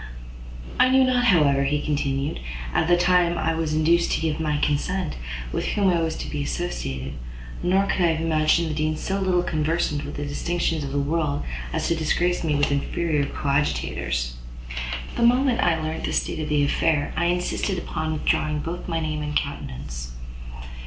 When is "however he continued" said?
1.25-2.39